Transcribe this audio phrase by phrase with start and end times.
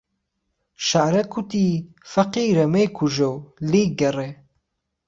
[0.87, 1.67] شەعره کوتی
[2.11, 3.35] فهقيره مهیکوژه و
[3.71, 4.29] لیی گەڕێ